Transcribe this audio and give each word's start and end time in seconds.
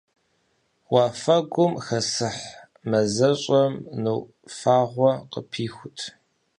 Уафэгум 0.93 1.73
хэсыхь 1.85 2.43
мазэщӀэм 2.89 3.73
нур 4.03 4.21
фагъуэ 4.57 5.11
къыпихут. 5.31 5.99